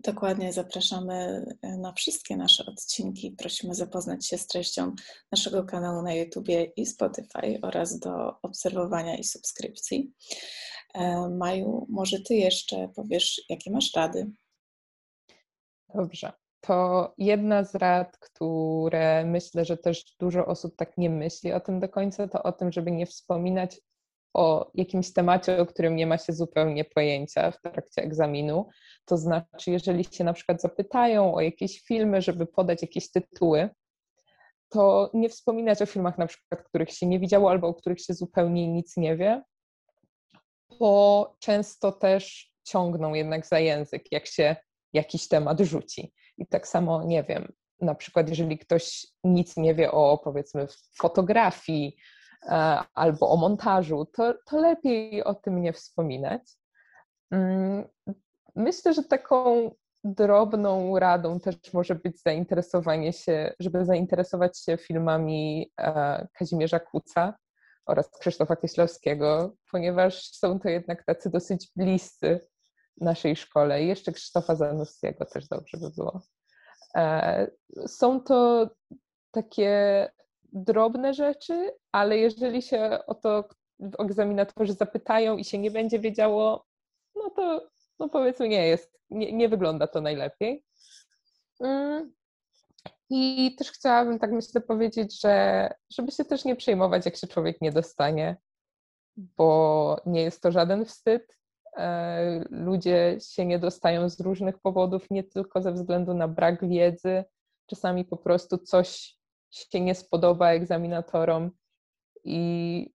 Dokładnie, 0.00 0.52
zapraszamy 0.52 1.46
e, 1.62 1.76
na 1.76 1.92
wszystkie 1.92 2.36
nasze 2.36 2.66
odcinki. 2.66 3.30
Prosimy 3.30 3.74
zapoznać 3.74 4.26
się 4.26 4.38
z 4.38 4.46
treścią 4.46 4.94
naszego 5.32 5.64
kanału 5.64 6.02
na 6.02 6.14
YouTubie 6.14 6.64
i 6.64 6.86
Spotify 6.86 7.58
oraz 7.62 7.98
do 7.98 8.40
obserwowania 8.42 9.16
i 9.16 9.24
subskrypcji. 9.24 10.12
E, 10.94 11.28
Maju, 11.28 11.86
może 11.90 12.20
Ty 12.20 12.34
jeszcze 12.34 12.88
powiesz, 12.96 13.42
jakie 13.48 13.70
masz 13.70 13.94
rady? 13.94 14.30
Dobrze 15.94 16.32
to 16.60 17.14
jedna 17.18 17.64
z 17.64 17.74
rad, 17.74 18.18
które 18.18 19.24
myślę, 19.24 19.64
że 19.64 19.76
też 19.76 20.16
dużo 20.20 20.46
osób 20.46 20.76
tak 20.76 20.98
nie 20.98 21.10
myśli 21.10 21.52
o 21.52 21.60
tym 21.60 21.80
do 21.80 21.88
końca, 21.88 22.28
to 22.28 22.42
o 22.42 22.52
tym, 22.52 22.72
żeby 22.72 22.90
nie 22.90 23.06
wspominać 23.06 23.80
o 24.34 24.70
jakimś 24.74 25.12
temacie, 25.12 25.60
o 25.60 25.66
którym 25.66 25.96
nie 25.96 26.06
ma 26.06 26.18
się 26.18 26.32
zupełnie 26.32 26.84
pojęcia 26.84 27.50
w 27.50 27.60
trakcie 27.60 28.02
egzaminu. 28.02 28.68
To 29.04 29.16
znaczy, 29.16 29.70
jeżeli 29.70 30.04
się 30.04 30.24
na 30.24 30.32
przykład 30.32 30.60
zapytają 30.60 31.34
o 31.34 31.40
jakieś 31.40 31.80
filmy, 31.80 32.22
żeby 32.22 32.46
podać 32.46 32.82
jakieś 32.82 33.10
tytuły, 33.10 33.70
to 34.68 35.10
nie 35.14 35.28
wspominać 35.28 35.82
o 35.82 35.86
filmach 35.86 36.18
na 36.18 36.26
przykład, 36.26 36.62
których 36.62 36.90
się 36.90 37.06
nie 37.06 37.20
widziało 37.20 37.50
albo 37.50 37.68
o 37.68 37.74
których 37.74 38.00
się 38.00 38.14
zupełnie 38.14 38.68
nic 38.68 38.96
nie 38.96 39.16
wie, 39.16 39.42
bo 40.78 41.36
często 41.40 41.92
też 41.92 42.52
ciągną 42.64 43.14
jednak 43.14 43.46
za 43.46 43.58
język, 43.58 44.12
jak 44.12 44.26
się 44.26 44.56
jakiś 44.92 45.28
temat 45.28 45.60
rzuci. 45.60 46.12
I 46.38 46.46
tak 46.46 46.68
samo, 46.68 47.04
nie 47.04 47.22
wiem, 47.22 47.52
na 47.80 47.94
przykład 47.94 48.28
jeżeli 48.28 48.58
ktoś 48.58 49.06
nic 49.24 49.56
nie 49.56 49.74
wie 49.74 49.92
o 49.92 50.18
powiedzmy 50.24 50.66
fotografii 51.00 51.96
albo 52.94 53.30
o 53.30 53.36
montażu, 53.36 54.06
to, 54.12 54.34
to 54.46 54.60
lepiej 54.60 55.24
o 55.24 55.34
tym 55.34 55.62
nie 55.62 55.72
wspominać. 55.72 56.42
Mm, 57.30 57.84
myślę, 58.56 58.94
że 58.94 59.02
taką 59.04 59.70
drobną 60.04 60.98
radą 60.98 61.40
też 61.40 61.56
może 61.72 61.94
być 61.94 62.22
zainteresowanie 62.22 63.12
się, 63.12 63.54
żeby 63.60 63.84
zainteresować 63.84 64.58
się 64.58 64.76
filmami 64.76 65.72
e, 65.80 66.26
Kazimierza 66.32 66.80
Kuca 66.80 67.34
oraz 67.86 68.10
Krzysztofa 68.18 68.56
Kieślowskiego, 68.56 69.54
ponieważ 69.70 70.30
są 70.30 70.60
to 70.60 70.68
jednak 70.68 71.04
tacy 71.04 71.30
dosyć 71.30 71.72
bliscy 71.76 72.48
naszej 73.00 73.36
szkole. 73.36 73.82
Jeszcze 73.82 74.12
Krzysztofa 74.12 74.54
Zanussiego 74.54 75.24
też 75.24 75.48
dobrze 75.48 75.78
by 75.78 75.90
było. 75.90 76.20
E, 76.96 77.50
są 77.86 78.20
to 78.20 78.70
takie 79.30 80.08
drobne 80.52 81.14
rzeczy, 81.14 81.72
ale 81.92 82.18
jeżeli 82.18 82.62
się 82.62 82.98
o 83.06 83.14
to 83.14 83.48
egzaminatorzy 83.98 84.72
zapytają 84.72 85.36
i 85.36 85.44
się 85.44 85.58
nie 85.58 85.70
będzie 85.70 85.98
wiedziało, 85.98 86.64
no 87.14 87.30
to 87.30 87.68
no 87.98 88.08
powiedzmy 88.08 88.48
nie 88.48 88.66
jest, 88.66 88.98
nie, 89.10 89.32
nie 89.32 89.48
wygląda 89.48 89.86
to 89.86 90.00
najlepiej. 90.00 90.64
Mm. 91.60 92.12
I 93.10 93.54
też 93.58 93.72
chciałabym 93.72 94.18
tak 94.18 94.32
myślę 94.32 94.60
powiedzieć, 94.60 95.20
że 95.20 95.68
żeby 95.92 96.12
się 96.12 96.24
też 96.24 96.44
nie 96.44 96.56
przejmować, 96.56 97.04
jak 97.04 97.16
się 97.16 97.26
człowiek 97.26 97.60
nie 97.60 97.72
dostanie, 97.72 98.36
bo 99.16 100.00
nie 100.06 100.22
jest 100.22 100.42
to 100.42 100.52
żaden 100.52 100.84
wstyd. 100.84 101.38
E, 101.76 102.44
ludzie 102.50 103.16
się 103.20 103.46
nie 103.46 103.58
dostają 103.58 104.08
z 104.08 104.20
różnych 104.20 104.58
powodów, 104.58 105.10
nie 105.10 105.24
tylko 105.24 105.62
ze 105.62 105.72
względu 105.72 106.14
na 106.14 106.28
brak 106.28 106.68
wiedzy, 106.68 107.24
czasami 107.66 108.04
po 108.04 108.16
prostu 108.16 108.58
coś 108.58 109.17
się 109.50 109.80
nie 109.80 109.94
spodoba 109.94 110.50
egzaminatorom 110.50 111.50
i 112.24 112.92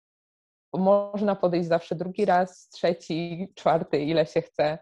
można 0.72 1.36
podejść 1.36 1.68
zawsze 1.68 1.94
drugi 1.94 2.24
raz, 2.24 2.68
trzeci, 2.68 3.48
czwarty, 3.54 3.98
ile 3.98 4.26
się 4.26 4.42
chce. 4.42 4.78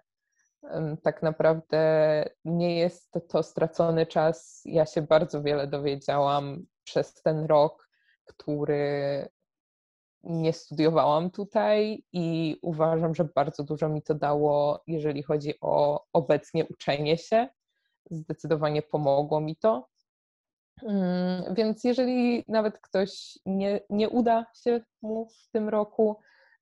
Tak 1.03 1.23
naprawdę 1.23 2.25
nie 2.45 2.79
jest 2.79 3.11
to 3.29 3.43
stracony 3.43 4.07
czas. 4.07 4.63
Ja 4.65 4.87
się 4.87 5.03
bardzo 5.03 5.43
wiele 5.43 5.67
dowiedziałam 5.67 6.67
przez 6.85 7.15
ten 7.15 7.45
rok, 7.45 7.89
który 8.25 9.29
nie 10.23 10.53
studiowałam 10.53 11.31
tutaj 11.31 12.05
i 12.13 12.57
uważam, 12.63 13.15
że 13.15 13.25
bardzo 13.25 13.65
dużo 13.65 13.89
mi 13.89 14.03
to 14.03 14.15
dało, 14.15 14.83
jeżeli 14.87 15.23
chodzi 15.23 15.55
o 15.61 16.05
obecnie 16.13 16.67
uczenie 16.67 17.19
się. 17.19 17.49
Zdecydowanie 18.11 18.83
pomogło 18.83 19.41
mi 19.41 19.57
to. 19.57 19.89
Mm, 20.83 21.55
więc 21.55 21.85
jeżeli 21.85 22.45
nawet 22.49 22.79
ktoś 22.79 23.39
nie, 23.47 23.81
nie 23.91 24.09
uda 24.09 24.47
się 24.63 24.81
mu 25.03 25.27
w 25.27 25.51
tym 25.51 25.69
roku, 25.69 26.17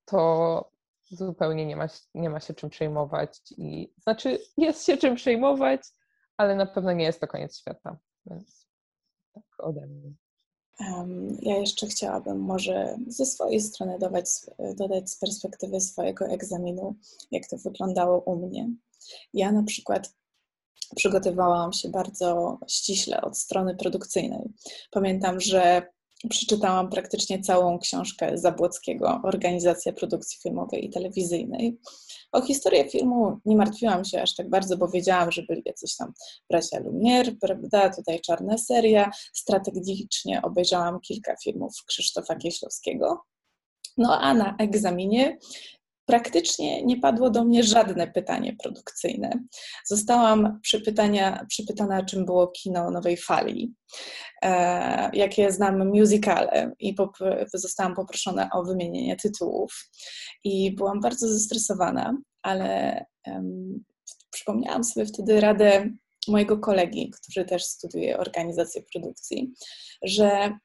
to 0.04 0.70
zupełnie 1.10 1.66
nie 1.66 1.76
ma, 1.76 1.86
nie 2.14 2.30
ma 2.30 2.40
się 2.40 2.54
czym 2.54 2.70
przejmować. 2.70 3.40
I, 3.58 3.92
znaczy, 4.02 4.38
jest 4.56 4.84
się 4.84 4.96
czym 4.96 5.14
przejmować, 5.14 5.80
ale 6.36 6.54
na 6.54 6.66
pewno 6.66 6.92
nie 6.92 7.04
jest 7.04 7.20
to 7.20 7.26
koniec 7.26 7.58
świata. 7.58 7.96
Więc 8.26 8.66
tak 9.34 9.44
ode 9.58 9.86
mnie. 9.86 10.12
Ja 11.42 11.56
jeszcze 11.56 11.86
chciałabym 11.86 12.40
może 12.40 12.96
ze 13.06 13.26
swojej 13.26 13.60
strony 13.60 13.98
dodać, 13.98 14.26
dodać 14.76 15.10
z 15.10 15.18
perspektywy 15.18 15.80
swojego 15.80 16.26
egzaminu, 16.26 16.96
jak 17.30 17.48
to 17.48 17.56
wyglądało 17.56 18.20
u 18.20 18.36
mnie. 18.36 18.70
Ja 19.34 19.52
na 19.52 19.62
przykład 19.62 20.14
przygotowałam 20.96 21.72
się 21.72 21.88
bardzo 21.88 22.58
ściśle 22.68 23.20
od 23.20 23.38
strony 23.38 23.76
produkcyjnej. 23.76 24.42
Pamiętam, 24.90 25.40
że 25.40 25.82
przeczytałam 26.30 26.90
praktycznie 26.90 27.40
całą 27.40 27.78
książkę 27.78 28.38
Zabłockiego 28.38 29.20
Organizacja 29.24 29.92
Produkcji 29.92 30.38
Filmowej 30.42 30.86
i 30.86 30.90
Telewizyjnej. 30.90 31.78
O 32.32 32.42
historię 32.42 32.90
filmu 32.90 33.38
nie 33.44 33.56
martwiłam 33.56 34.04
się 34.04 34.22
aż 34.22 34.34
tak 34.34 34.50
bardzo, 34.50 34.76
bo 34.76 34.88
wiedziałam, 34.88 35.32
że 35.32 35.42
byli 35.42 35.62
jacyś 35.64 35.96
tam 35.96 36.12
bracia 36.50 36.80
Lumière, 36.80 37.36
prawda, 37.40 37.90
tutaj 37.90 38.20
czarna 38.20 38.58
seria. 38.58 39.10
Strategicznie 39.34 40.42
obejrzałam 40.42 41.00
kilka 41.00 41.36
filmów 41.44 41.72
Krzysztofa 41.86 42.36
Kieślowskiego. 42.36 43.24
No 43.98 44.20
a 44.20 44.34
na 44.34 44.56
egzaminie 44.58 45.38
praktycznie 46.06 46.82
nie 46.84 47.00
padło 47.00 47.30
do 47.30 47.44
mnie 47.44 47.62
żadne 47.62 48.06
pytanie 48.06 48.56
produkcyjne. 48.62 49.30
Zostałam 49.84 50.60
przypytana, 51.48 52.04
czym 52.08 52.24
było 52.24 52.46
kino 52.46 52.90
nowej 52.90 53.16
fali, 53.16 53.74
e, 54.42 55.10
jakie 55.12 55.52
znam 55.52 55.88
musicale 55.88 56.72
i 56.78 56.94
pop, 56.94 57.16
zostałam 57.54 57.94
poproszona 57.94 58.50
o 58.52 58.64
wymienienie 58.64 59.16
tytułów. 59.16 59.90
I 60.44 60.74
byłam 60.74 61.00
bardzo 61.00 61.28
zestresowana, 61.28 62.16
ale 62.42 63.04
przypomniałam 64.30 64.84
sobie 64.84 65.06
wtedy 65.06 65.40
radę 65.40 65.90
mojego 66.28 66.58
kolegi, 66.58 67.10
który 67.10 67.46
też 67.46 67.64
studiuje 67.64 68.18
organizację 68.18 68.82
produkcji, 68.92 69.52
że 70.02 70.58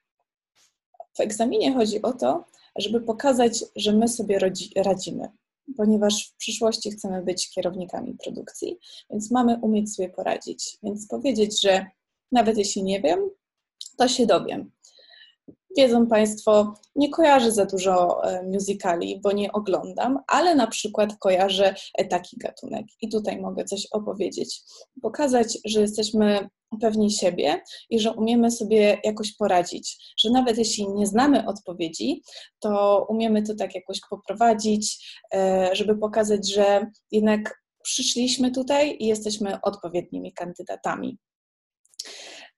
w 1.16 1.20
egzaminie 1.20 1.74
chodzi 1.74 2.02
o 2.02 2.12
to, 2.12 2.44
żeby 2.78 3.00
pokazać, 3.00 3.64
że 3.76 3.92
my 3.92 4.08
sobie 4.08 4.38
radzimy, 4.76 5.28
ponieważ 5.76 6.28
w 6.28 6.36
przyszłości 6.36 6.90
chcemy 6.90 7.22
być 7.22 7.50
kierownikami 7.50 8.16
produkcji, 8.24 8.78
więc 9.10 9.30
mamy 9.30 9.58
umieć 9.62 9.94
sobie 9.94 10.08
poradzić. 10.08 10.78
Więc 10.82 11.08
powiedzieć, 11.08 11.60
że 11.60 11.86
nawet 12.32 12.58
jeśli 12.58 12.82
nie 12.82 13.00
wiem, 13.00 13.30
to 13.96 14.08
się 14.08 14.26
dowiem. 14.26 14.70
Wiedzą 15.76 16.06
Państwo, 16.06 16.74
nie 16.96 17.10
kojarzę 17.10 17.52
za 17.52 17.66
dużo 17.66 18.24
e, 18.24 18.42
musicali, 18.42 19.20
bo 19.22 19.32
nie 19.32 19.52
oglądam, 19.52 20.18
ale 20.28 20.54
na 20.54 20.66
przykład 20.66 21.16
kojarzę 21.18 21.74
taki 22.10 22.36
gatunek 22.36 22.86
i 23.02 23.08
tutaj 23.08 23.40
mogę 23.40 23.64
coś 23.64 23.86
opowiedzieć. 23.92 24.60
Pokazać, 25.02 25.58
że 25.64 25.80
jesteśmy 25.80 26.48
pewni 26.80 27.10
siebie 27.10 27.62
i 27.90 28.00
że 28.00 28.12
umiemy 28.12 28.50
sobie 28.50 29.00
jakoś 29.04 29.36
poradzić, 29.36 30.14
że 30.18 30.30
nawet 30.30 30.58
jeśli 30.58 30.88
nie 30.88 31.06
znamy 31.06 31.46
odpowiedzi, 31.46 32.22
to 32.60 33.06
umiemy 33.08 33.42
to 33.42 33.54
tak 33.54 33.74
jakoś 33.74 34.00
poprowadzić, 34.10 35.16
e, 35.34 35.70
żeby 35.72 35.98
pokazać, 35.98 36.52
że 36.52 36.86
jednak 37.10 37.62
przyszliśmy 37.82 38.50
tutaj 38.50 38.96
i 39.00 39.06
jesteśmy 39.06 39.60
odpowiednimi 39.60 40.32
kandydatami. 40.32 41.18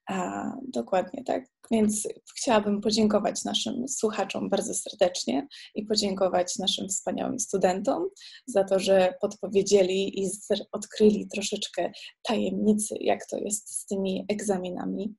A, 0.07 0.51
dokładnie 0.67 1.23
tak. 1.23 1.45
Więc 1.71 2.07
chciałabym 2.37 2.81
podziękować 2.81 3.43
naszym 3.43 3.87
słuchaczom 3.87 4.49
bardzo 4.49 4.73
serdecznie 4.73 5.47
i 5.75 5.85
podziękować 5.85 6.57
naszym 6.57 6.87
wspaniałym 6.87 7.39
studentom 7.39 8.09
za 8.47 8.63
to, 8.63 8.79
że 8.79 9.13
podpowiedzieli 9.21 10.23
i 10.23 10.29
odkryli 10.71 11.27
troszeczkę 11.27 11.91
tajemnicy, 12.23 12.95
jak 12.99 13.25
to 13.25 13.37
jest 13.37 13.81
z 13.81 13.85
tymi 13.85 14.25
egzaminami. 14.29 15.15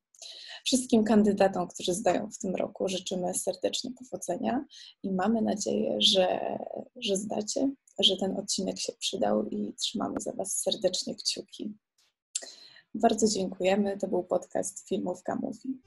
Wszystkim 0.65 1.05
kandydatom, 1.05 1.69
którzy 1.69 1.95
zdają 1.95 2.31
w 2.31 2.39
tym 2.39 2.55
roku, 2.55 2.89
życzymy 2.89 3.35
serdecznie 3.35 3.91
powodzenia 3.99 4.65
i 5.03 5.13
mamy 5.13 5.43
nadzieję, 5.43 5.97
że, 5.99 6.59
że 6.97 7.17
zdacie, 7.17 7.71
że 7.99 8.17
ten 8.17 8.37
odcinek 8.37 8.79
się 8.79 8.93
przydał 8.93 9.49
i 9.49 9.75
trzymamy 9.75 10.21
za 10.21 10.33
Was 10.33 10.61
serdecznie 10.61 11.15
kciuki. 11.15 11.75
Bardzo 13.01 13.29
dziękujemy. 13.29 13.97
To 13.99 14.09
był 14.09 14.23
podcast 14.23 14.89
Filmówka 14.89 15.37
Mówi. 15.37 15.81